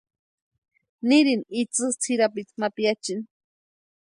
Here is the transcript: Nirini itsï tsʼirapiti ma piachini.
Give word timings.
Nirini 1.07 1.45
itsï 1.61 1.85
tsʼirapiti 2.01 2.53
ma 2.59 2.67
piachini. 2.75 3.25